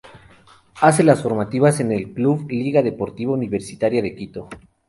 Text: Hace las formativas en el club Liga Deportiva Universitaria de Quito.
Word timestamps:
Hace 0.81 1.03
las 1.03 1.21
formativas 1.21 1.79
en 1.79 1.91
el 1.91 2.11
club 2.11 2.49
Liga 2.49 2.81
Deportiva 2.81 3.33
Universitaria 3.33 4.01
de 4.01 4.15
Quito. 4.15 4.49